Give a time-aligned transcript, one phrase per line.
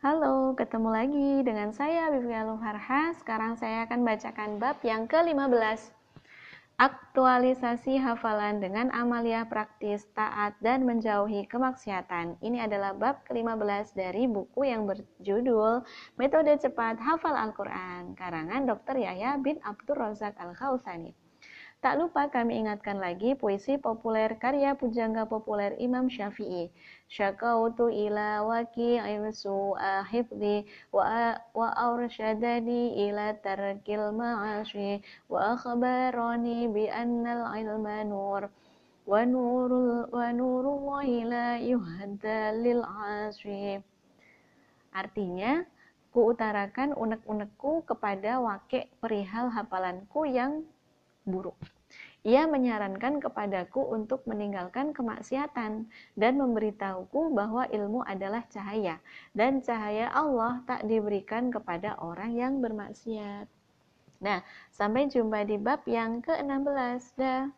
[0.00, 3.12] Halo, ketemu lagi dengan saya Bivia Luharha.
[3.20, 5.92] Sekarang saya akan bacakan bab yang ke-15.
[6.80, 12.40] Aktualisasi hafalan dengan amalia praktis, taat, dan menjauhi kemaksiatan.
[12.40, 15.84] Ini adalah bab ke-15 dari buku yang berjudul
[16.16, 19.04] Metode Cepat Hafal Al-Quran, karangan Dr.
[19.04, 21.12] Yahya bin Abdul Razak Al-Khausani.
[21.80, 26.68] Tak lupa kami ingatkan lagi puisi populer karya pujangga populer Imam Syafi'i.
[27.08, 31.68] Syakautu ila waqi'in su'a hifdi wa, wa
[32.76, 35.00] ila tarkil ma'ashi
[35.32, 38.52] wa akhbarani bi annal ilma nur
[39.08, 42.84] wa nurul wa la yuhadda lil
[43.24, 43.80] asri.
[44.92, 45.64] Artinya,
[46.12, 50.60] kuutarakan unek-unekku kepada wakil perihal hafalanku yang
[51.24, 51.79] buruk.
[52.20, 55.88] Ia menyarankan kepadaku untuk meninggalkan kemaksiatan
[56.20, 59.00] dan memberitahuku bahwa ilmu adalah cahaya
[59.32, 63.48] dan cahaya Allah tak diberikan kepada orang yang bermaksiat.
[64.20, 67.16] Nah, sampai jumpa di bab yang ke-16.
[67.16, 67.48] Dah.